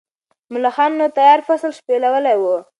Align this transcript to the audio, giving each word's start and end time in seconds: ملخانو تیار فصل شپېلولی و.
ملخانو 0.53 1.05
تیار 1.17 1.39
فصل 1.47 1.71
شپېلولی 1.77 2.35
و. 2.39 2.43